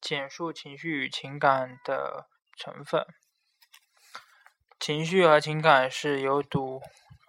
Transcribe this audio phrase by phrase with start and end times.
[0.00, 3.06] 简述情绪与情感的成分。
[4.78, 6.80] 情绪和情感是由独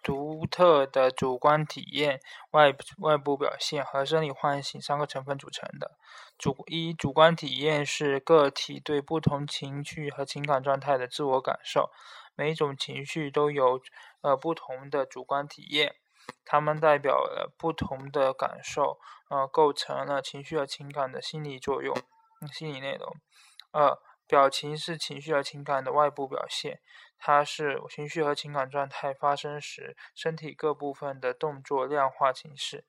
[0.02, 2.22] 独特的主观体验、
[2.52, 5.92] 外外部表现和生理唤醒三个成分组成的。
[6.38, 11.92] 主一主观体验是个体对不同情绪和情感状态的自我感受，
[12.36, 13.80] 每种情绪都有
[14.22, 15.96] 呃不同的主观体验，
[16.46, 19.00] 它们代表了不同的感受，
[19.30, 21.96] 呃，构成了情绪和情感的心理作用、
[22.48, 23.16] 心理内容。
[23.72, 26.80] 二表情是情绪和情感的外部表现。
[27.18, 32.84] 它是情绪和情感状态发生时身体各部分的动作量化形式，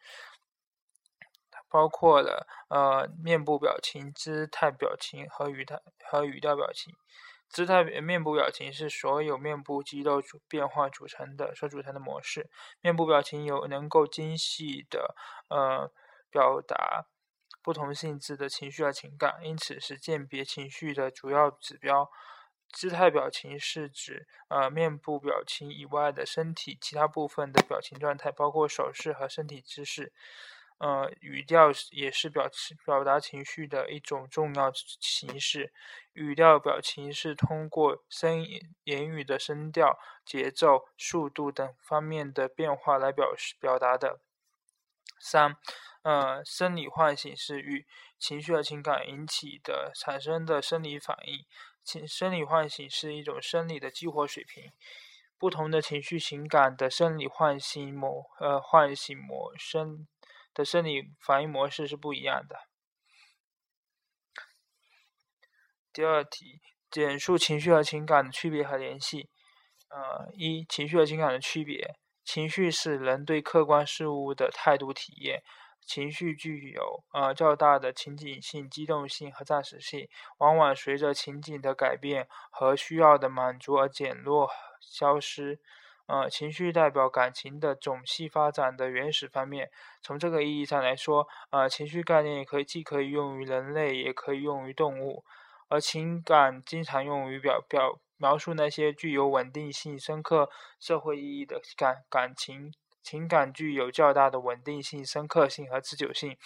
[1.68, 6.94] 包括了呃面部表情、姿态表情和语态和语调表情。
[7.50, 12.48] 姿态面部表情是所有面部肌肉组变化组成的所组成的模式。
[12.80, 15.14] 面部表情有能够精细的
[15.48, 15.92] 呃
[16.30, 17.04] 表达
[17.62, 22.10] 不同性质的情绪和情感，因此是鉴别情绪的主要指标。
[22.70, 30.12] 姿态表情是指呃面部表情以外的身体其他部分的表情状态，包括手势和身体姿势。
[30.78, 32.50] 呃，语调也是表
[32.84, 35.72] 表达情绪的一种重要形式。
[36.14, 44.18] 语调表情是通过声音言语的声调、节奏、速度等方面的变化来表示表达的。
[45.20, 45.56] 三，
[46.02, 47.86] 呃，生理唤醒是与
[48.18, 51.44] 情绪和情感引起的产生的生理反应。
[51.84, 54.72] 情生理唤醒是一种生理的激活水平，
[55.38, 60.06] 不同的情绪情感的生理唤醒模呃唤醒模生
[60.54, 62.68] 的生理反应模式是不一样的。
[65.92, 69.28] 第二题，简述情绪和情感的区别和联系。
[69.88, 71.96] 呃，一、情绪和情感的区别。
[72.24, 75.42] 情绪是人对客观事物的态度体验。
[75.84, 80.08] 情绪具有呃较大的情景性、机动性和暂时性，
[80.38, 84.50] 往往随着情景的改变和需要的满足而减弱、
[84.80, 85.60] 消失。
[86.06, 89.70] 呃，情绪代表感情的总系发展的原始方面。
[90.02, 95.24] 从这个意义上来说，呃，情绪概念也可以既可以用于人类，也可以用于动物。
[95.68, 102.72] 而情感经常用于表表描述那些具有稳定性、深刻社会意义的感感情。
[103.02, 106.36] 情感具有较大的稳定性、深刻性和持久性，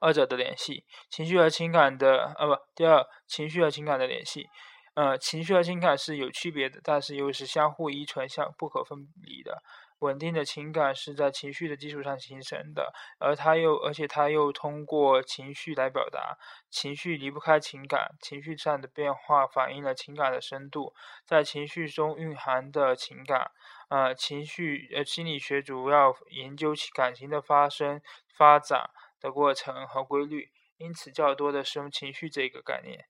[0.00, 0.84] 二者的联系。
[1.10, 4.46] 情绪和情感的，呃不，第二，情绪和情感的联系。
[4.94, 9.62] 呃，情绪和情感是有区别的，但是又是相互依存、相不可分离的。
[10.00, 16.36] 稳定的情感是在情绪的基础上形成的，而它又而且它又通过情绪来表达。
[16.70, 20.92] 情绪离不开情感，情绪上的变化反映了情感的深度，
[21.26, 23.50] 在情绪中蕴含的情感。
[23.88, 28.00] 呃，情绪呃心理学主要研究其感情的发生、
[28.36, 28.90] 发展
[29.20, 33.06] 的过程和规律，因此较多的使用情绪这个概念。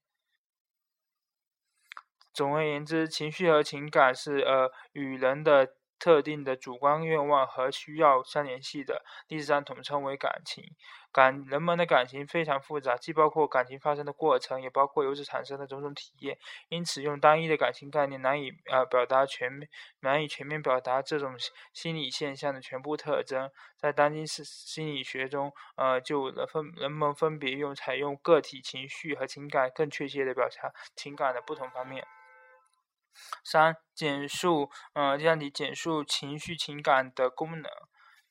[2.33, 5.75] 总而言之，情绪和情感是呃与人的。
[5.99, 10.65] 特定的主观愿望和需要相联系的，历史上统称为感情。
[11.13, 16.37] 感人们的感情非常复杂，既包括感情发生的过程，也包括由此产生的种种体验。
[16.69, 19.69] 因此，用单一的感情概念难以呃表达全，
[20.01, 21.37] 难以全面表达这种
[21.73, 23.49] 心理现象的全部特征。
[23.77, 32.05] 在当今心心理学中，呃，就人分人们分别用采用个体情绪和情感，更确切的表达情感的不同方面。
[33.45, 37.71] 三、简述，呃，这样题简述情绪情感的功能。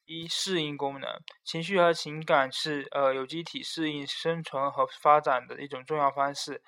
[0.06, 1.10] 一、适应功能。
[1.46, 6.62] 情绪和情感是呃有机体适应生存和发展的一种重要方式。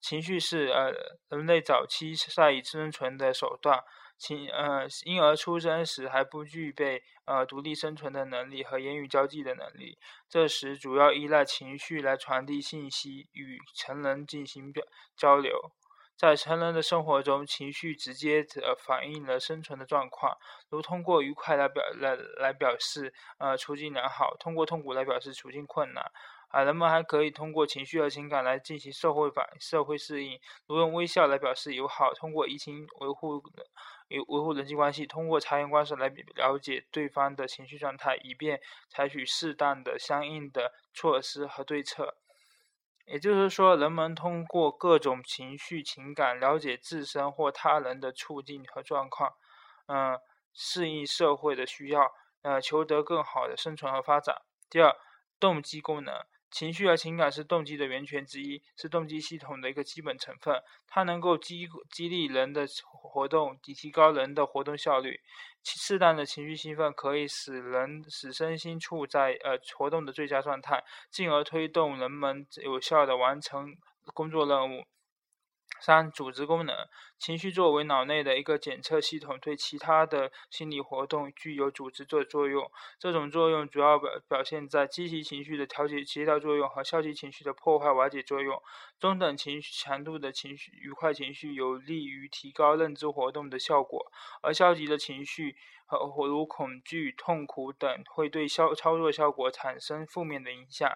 [0.00, 0.90] 情绪是呃
[1.28, 3.84] 人类早期赖以生存的手段。
[4.18, 9.96] 情呃婴儿出生时还不具备呃独立生存的能力和言语交际的能力，
[10.28, 14.84] 这时主要依赖情绪来传递信息，与成人进行表
[15.16, 15.72] 交流。
[16.20, 20.36] 在成人的生活中，情绪直接的反映了生存的状况，
[20.68, 26.04] 如通过愉快来表来来表示，呃，处境良好；通过痛苦来表示处境困难。
[26.50, 33.42] 啊，人们还可以通过情绪和情感来进行社会反社会适应，如用微笑来表示友好，通过移情维护
[34.10, 42.14] 维维护人际关系，通过察言观色来了解对方的情绪状态，以便采取适当的相应的措施和对策。
[43.10, 49.34] 也就是说，人们通过各种情绪、情感了解自身或他人的处境和状况，
[49.86, 50.18] 嗯，
[50.54, 52.12] 适应社会的需要，
[52.42, 54.42] 呃，求得更好的生存和发展。
[54.70, 54.94] 第二，
[55.40, 56.14] 动机功能。
[56.50, 60.54] 情绪和情感是动机的源泉之一，是动机系统的一个基本成分。
[60.88, 65.20] 它能够激激励人的活动，以提高人的活动效率。
[65.62, 73.76] 适当的情绪兴奋可以使人使身心处在呃活动的最佳状态，进而推动人们有效的完成
[74.14, 74.84] 工作任务。
[75.80, 76.76] 三、组织功能。
[77.18, 82.70] 情绪作为脑内的一个检测系统，对其他的心理活动具有组织作作用。
[82.98, 88.62] 这种作用主要表表现在积极情绪的调节协调作用和消极情绪的破坏瓦解作用。
[88.98, 94.10] 中等情绪强度的情绪愉快情绪有利于提高认知活动的效果，
[94.42, 95.56] 而消极的情绪
[95.86, 100.90] 和如恐惧、痛苦等会对消操作效果产生负面的影响。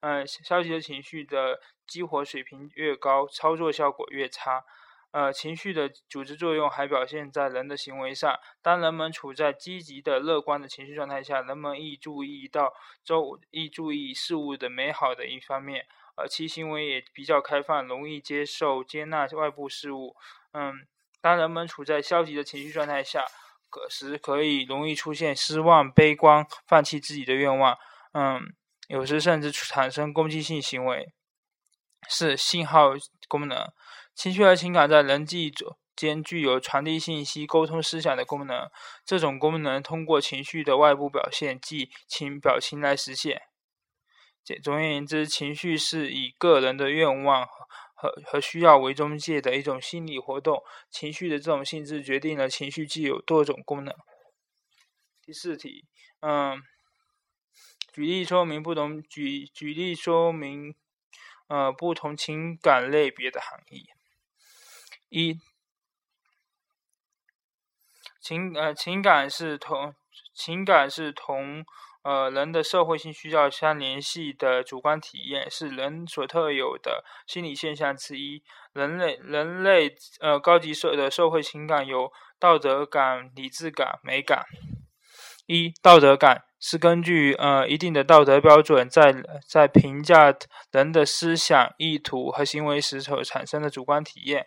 [0.00, 4.64] 嗯，消极的情绪的激活水平越高，操作效果越差。
[5.12, 8.38] 呃，情绪的组织作用还表现在人的行为上。
[8.60, 20.14] 当人们处在积极的、乐观的情绪状态下，人们易注意到周易注意事物的美好的一方面，而其行为也比较开放，容易接受、接纳外部事物。
[20.52, 20.86] 嗯，
[21.22, 23.24] 当人们处在消极的情绪状态下，
[23.70, 27.78] 可时可以容易出现失望、悲观、放弃自己的愿望。
[28.12, 28.54] 嗯。
[28.88, 31.12] 有时甚至产生攻击性行为。
[32.08, 32.92] 四、信号
[33.26, 33.72] 功能，
[34.14, 35.52] 情绪和情感在人际
[35.96, 38.70] 间具有传递信息、沟通思想的功能。
[39.04, 43.42] 这种功能通过情绪的外部表现，即情表情来实现。
[44.44, 47.44] 简总而言之，情绪是以个人的愿望
[47.94, 50.62] 和和需要为中介的一种心理活动。
[50.88, 53.92] 情绪的这种性质决定了情绪具有多种功能。
[55.24, 55.86] 第四题，
[56.20, 56.62] 嗯。
[57.96, 60.74] 举例说明不同举举例说明，
[61.48, 63.88] 呃，不同情感类别的含义。
[65.08, 65.40] 一，
[68.20, 69.94] 情呃情感是同
[70.34, 71.64] 情感是同
[72.02, 78.42] 呃人的社会性需要相联系的主观体验，是人所特有的心理现象之一。
[78.74, 84.44] 人类人类呃高级社的社会情感有道德感、理智感、美感。
[85.46, 86.42] 一道德感。
[86.58, 89.14] 是根据呃一定的道德标准，在
[89.46, 90.34] 在评价
[90.72, 94.46] 人的思想、意图和行为时所产生的主观体验。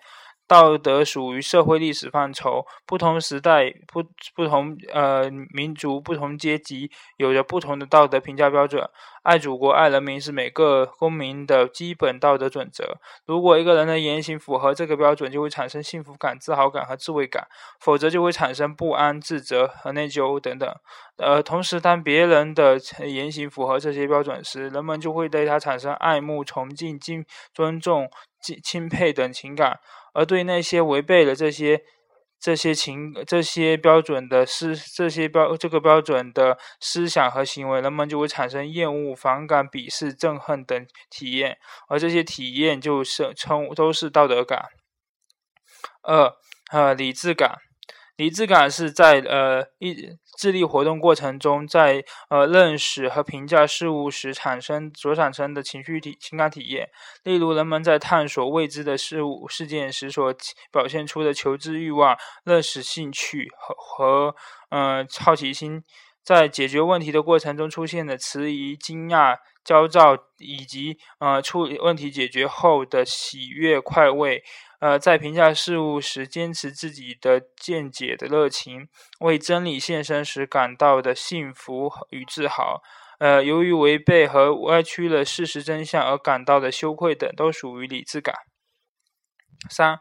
[0.50, 4.04] 道德属于社会历史范畴，不同时代、不
[4.34, 8.90] 不同呃民族、不同阶级，有着不同的道德评价标准。
[9.22, 12.98] 爱祖国、爱人民是每个公民的基本道德准则。
[13.28, 17.44] 如果一个人的言行符合这个标准，就会产生幸福感、自豪感和自卫感；
[17.80, 20.68] 否则就会产生不安、自责和内疚等等。
[21.18, 27.24] 呃，同时，当别人的言行符合这些标准时，人们就会对他产生爱慕、崇敬、敬
[27.54, 28.10] 尊重、
[28.42, 29.80] 敬钦佩等情感。
[30.14, 31.84] 而对那些违背了这些、
[32.40, 41.58] 这些情、这些标准的思、这些标、这个标准的思想和行为，人们就会产生厌恶、反感、鄙视、憎恨等体验，
[41.88, 44.70] 而这些体验就是称都是道德感。
[46.02, 46.34] 二、
[46.72, 47.58] 呃，理智感。
[48.19, 49.95] 理智感是在呃一
[50.38, 56.89] 智力活动过程中，在呃认识和评价事物时产生所产生的情绪体情感体验。
[57.24, 60.36] 例如，人们在探索未知的事物事件时所
[60.69, 64.36] 表现出的求知欲望、认识兴趣和和
[64.69, 65.80] 呃好奇心；
[66.22, 74.44] 在解决问题的过程中出现的迟疑、惊讶、焦躁，以及呃处理问题解决后的喜悦快慰。
[74.80, 78.88] 呃，在评价事物时，坚持自己的见解的热情，
[79.20, 82.81] 为真理献身时感到的幸福与自豪，
[83.20, 88.34] 呃，由于违背和歪曲了事实真相而感到的羞愧等，都属于理智感。
[89.70, 90.00] 三、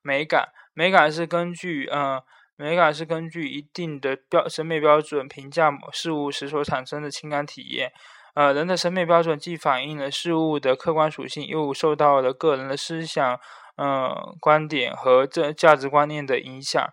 [0.00, 2.22] 美感，美感是根据呃，
[2.54, 7.90] 美感是根据一定的标审美标准评价某事物时所产生的情感体验。
[8.36, 13.40] 呃，人的审美标准既反映了事物的客观属性，又受到了个人的思想。
[13.82, 16.92] 嗯，观点和这价值观念的影响，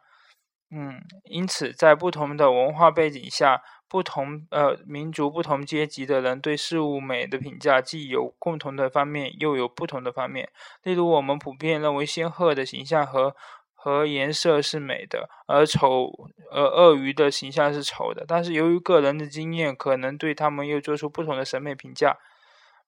[0.71, 10.49] 嗯，因此在不同的文化背景下，不同呃民族、不同阶级的人对事物美的评价，既有共同的方面，又有不同的方面。
[10.83, 13.35] 例如，我们普遍认为仙鹤的形象和
[13.75, 16.09] 和颜色是美的，而丑
[16.51, 18.23] 而鳄鱼的形象是丑的。
[18.25, 22.17] 但是，由于个人的经验，可能对他们又做出不同的审美评价。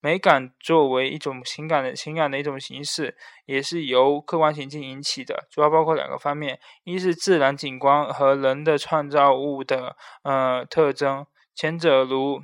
[0.01, 12.41] 美感作为一种情感的情感的一种形式，也是由客观情境引起的，主要包括两个方面：一是自然景观和人的创造物的呃特征，前者如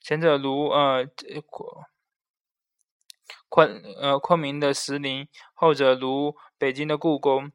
[0.00, 1.06] 前者如呃
[3.48, 7.52] 昆呃昆明的石林，后者如北京的故宫。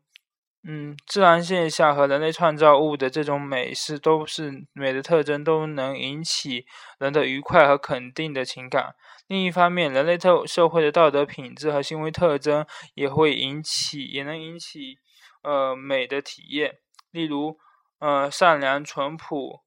[0.64, 6.66] 嗯，自然现象和人类创造物的这种美是都是美的特征，都能引起
[7.00, 8.94] 人的愉快和肯定的情感。
[9.26, 12.64] 另一方面，人类特社会的道德品质和行为特征
[12.94, 15.00] 也会引起，也能引起
[15.42, 16.78] 呃美的体验。
[17.10, 17.58] 例如，
[17.98, 19.64] 呃，善良、淳朴，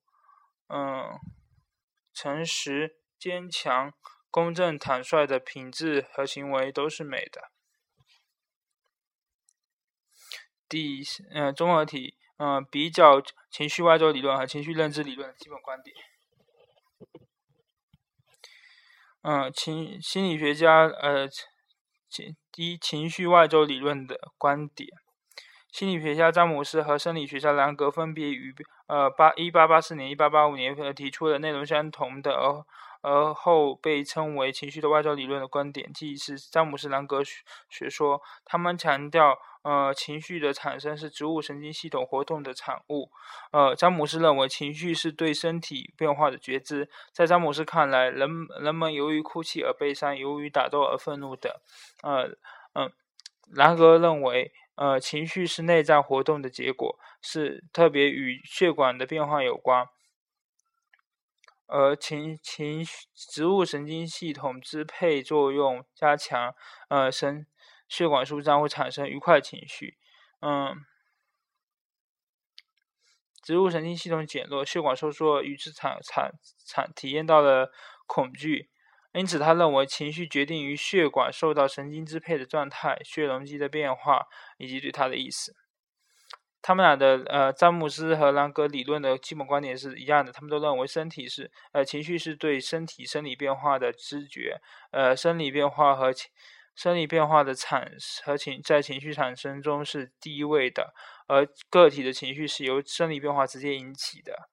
[0.68, 1.18] 嗯，
[2.12, 3.92] 诚实、坚强、
[4.30, 7.53] 公正、坦率的品质和行为都是美的。
[10.68, 11.02] 第
[11.32, 15.96] 嗯，综合体嗯，比较情绪外周理论和情绪认知理论的基本观点。
[19.22, 21.28] 嗯，情心理学家呃，
[22.08, 24.88] 情一情绪外周理论的观点。
[25.70, 28.54] 心理学家詹姆斯和生理学家兰格分别于
[28.86, 32.64] 呃八一八八四年、一八八五年呃提出了内容相同的而。
[33.06, 37.22] 而后被称为情绪的外交理论的观点，即是詹姆斯兰格
[37.68, 38.22] 学说。
[38.46, 43.10] 他们强调，呃，情绪的产生是植物神经系统活动的产物。
[43.50, 46.90] 呃，詹姆斯认为情绪是对身体变化的觉知。
[47.12, 48.28] 在詹姆斯看来，人
[48.60, 51.50] 人们由于哭泣而悲伤，由于打斗而愤怒等。
[52.02, 52.28] 呃，
[52.74, 52.92] 嗯，
[53.50, 59.88] 兰格认为，呃，情绪是内脏活动的结果，是特别与血管的变化有关。
[61.66, 66.54] 而情情绪植物神经系统支配作用加强，
[66.88, 67.46] 呃，神
[67.94, 69.96] 血管舒张会产生愉快情绪，
[70.40, 70.74] 嗯，
[73.40, 76.32] 植物神经系统减弱，血管收缩，于是产产
[76.66, 77.70] 产体验到了
[78.08, 78.68] 恐惧，
[79.12, 84.26] 因此他认为情绪决定于血管受到神经支配的状态、血容积的变化
[84.58, 85.54] 以及对它的意思。
[86.66, 90.32] 他们俩的呃，詹姆斯和兰格理论的基本观点是一样的。
[90.32, 94.60] 他们都认为身体是呃，情绪是对身体生理变化的知觉，
[94.90, 96.30] 呃，生理变化和情
[96.74, 97.92] 生理变化的产
[98.24, 100.94] 和情在情绪产生中是第一位的，
[101.26, 104.48] 而个体的情绪是由生理变化直接引起的。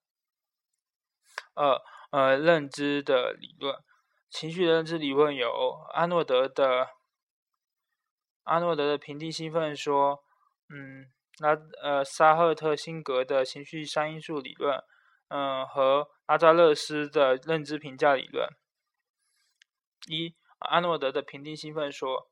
[1.53, 3.75] 二呃，认知的理论，
[4.29, 5.49] 情绪认知理论有
[5.93, 6.89] 阿诺德的
[8.43, 10.23] 阿诺德的平地兴奋说，
[10.69, 11.11] 嗯。
[11.39, 14.83] 拉呃沙赫特辛格的情绪三因素理论，
[15.29, 18.47] 嗯和阿扎勒斯的认知评价理论。
[20.07, 22.29] 一阿诺德的平定兴奋说，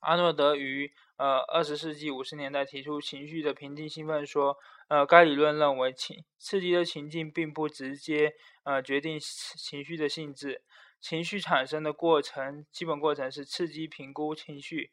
[0.00, 4.56] 阿诺德于呃二十世纪五十年代提出情绪的平定兴奋说，
[4.88, 10.62] 呃该理论认为情刺激的情境并不直接呃决定情绪的性质，
[11.00, 14.90] 情绪产生的过程基本过程是刺激评估情绪。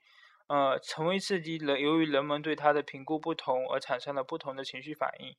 [0.47, 5.35] 呃，成为刺激人，由于人们对它的评估不同而产生了不同的情绪反应。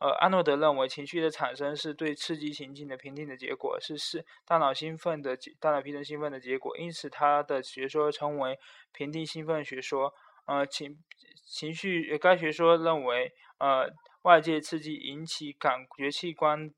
[0.00, 8.58] 呃，阿诺德认为情绪的产生是对刺激情境的评定的结果，是是大脑兴奋的大脑皮层兴奋的结果，因此他的学说称为
[8.92, 10.12] 评定兴奋学说。
[10.46, 10.98] 呃，情
[11.46, 13.88] 情绪该学说认为，呃，
[14.22, 16.72] 外界刺激引起感觉器官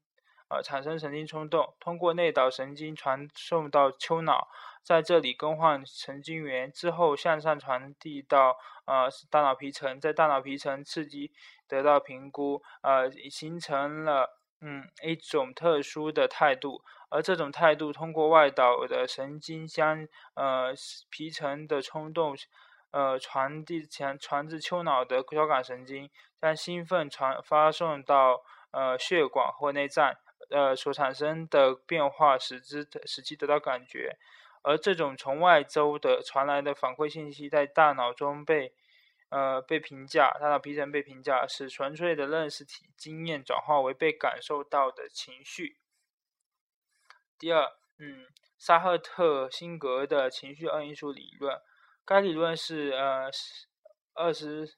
[0.51, 4.49] 呃产生神经冲动，通过内导神经传送到丘脑。
[4.83, 11.33] 在这里更换神经元之后，向上传递到呃大脑皮层，在大脑皮层刺激
[11.73, 14.29] 得到评估，呃形成了
[14.61, 20.75] 嗯一种特殊的态度，而这种态度通过外导的神经将呃
[21.09, 22.37] 皮层的冲动
[22.91, 30.15] 呃传递前传至丘脑的交感神经，将兴奋传发送到呃血管或内脏，
[30.51, 34.19] 呃所产生的变化使之使其得到感觉。
[34.65, 38.73] 而这种从外周的传来的反馈信息，在大脑中被，
[39.33, 45.79] 呃，被评价，大脑皮层被评价，使纯粹的认识体经验转化为被感受到的情绪。
[47.39, 47.65] 第二，
[47.99, 48.27] 嗯，
[48.59, 51.59] 沙赫特辛格的情绪二因素理论，
[52.05, 53.31] 该理论是呃
[54.13, 54.75] 二十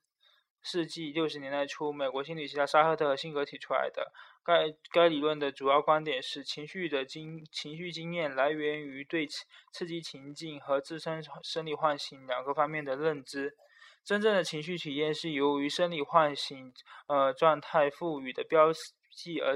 [0.63, 4.13] 世纪六十年代初美国心理学家沙赫特辛格提出来的。
[4.45, 9.27] 该该理论的主要观点是，情绪的经情绪经验来源于对
[9.73, 13.57] 刺激情境和自身生理唤醒两个方面的认知。
[14.05, 16.73] 真正的情绪体验是由于生理唤醒
[17.09, 18.73] 呃状态赋予的标
[19.11, 19.55] 记而。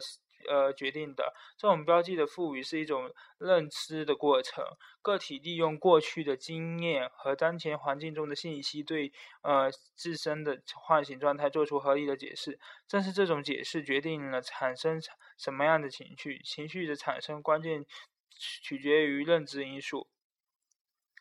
[0.49, 4.65] 呃，决定的这种标记的赋予是一种认知的过程。
[5.03, 9.13] 个体利用过去的经验和当前环境中的信息，对
[9.43, 12.57] 呃自身的唤醒状态做出合理的解释。
[12.87, 15.01] 正是这种解释决定了产生
[15.37, 16.41] 什么样的情绪。
[16.45, 17.85] 情绪的产生关键
[18.31, 20.07] 取决于认知因素。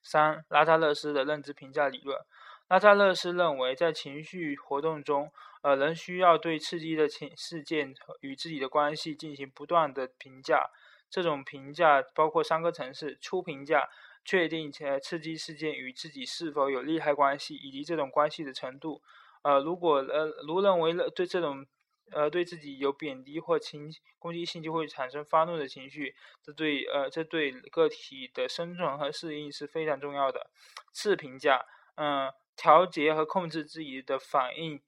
[0.04, 2.20] 三，拉扎勒斯的认知评价理论。
[2.68, 5.32] 拉扎勒斯认为，在情绪活动中，
[5.62, 10.70] 呃，人需要对刺激的情事件与自己的关系进行不断的评价。
[11.10, 13.88] 这种评价包括三个层次：初评价，
[14.26, 19.02] 确定呃刺激事件与自己是否有利害关系，以及这种关系的程度；
[19.44, 21.66] 呃，如果呃，如认为了对这种
[22.12, 30.50] 呃对自己有贬低或情攻击性，就会产生发怒的情绪，这对呃这对个体的生存和适应是非常重要的。
[30.92, 34.82] 次评价，嗯，调节和控制自己的反应。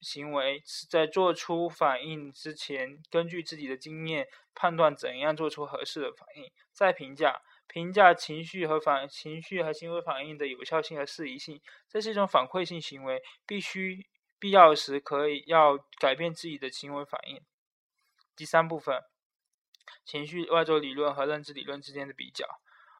[0.00, 11.60] 行为是在做出反应之前，根据自己的经验判断怎样做出合适的反应，再评价评价情绪和反情绪和行为反应的有效性和适宜性。
[11.86, 14.06] 这是一种反馈性行为，必须
[14.38, 17.42] 必要时可以要改变自己的行为反应。
[18.34, 19.02] 第三部分，
[20.06, 22.46] 情绪外周理论和认知理论之间的比较，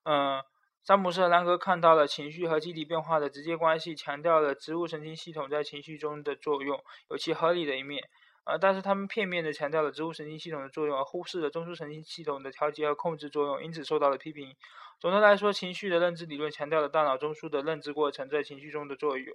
[0.05, 0.45] 嗯。
[0.83, 8.09] 詹姆斯和兰格看到了情绪和机体变化的直接关系，强调了植物神经系统在情绪中的作用有其合理的一面，
[8.45, 14.57] 呃，但是他们片面地强调了植物神经系统的作用，而忽视了中枢神经系统的调节和控制作用，因此受到了批评。
[14.99, 19.35] 总的来说，情绪的认知理论强调了大脑中枢的认知过程在情绪中的作用，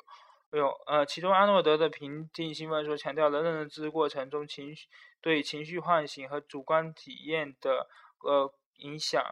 [0.51, 4.87] 用呃，其中阿诺德的平静兴奋说强调了认知过程中情绪
[5.21, 7.87] 对情绪唤醒和主观体验的
[8.23, 9.23] 呃影响。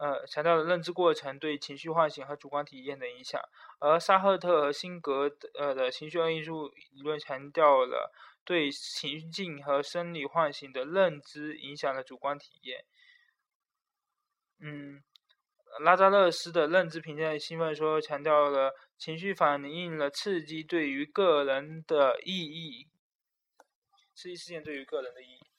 [0.00, 3.38] 呃，强调了认知过程对情绪唤醒和主观体验的影响，
[3.80, 8.10] 而沙赫特和辛格呃的情绪二因素理论强调了
[8.42, 12.86] 对情境和生理唤醒的认知影响了主观体验。
[14.58, 15.02] 嗯，
[15.80, 22.88] 拉扎勒斯的认知评价兴奋说强调了情绪反映了刺激对于个人的意义，
[24.14, 25.49] 刺激事件对于个人的意义。